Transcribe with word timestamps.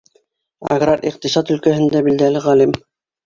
Аграр 0.75 1.03
иҡтисад 1.09 1.53
өлкәһендә 1.55 2.03
билдәле 2.09 2.41
ғалим. 2.49 2.73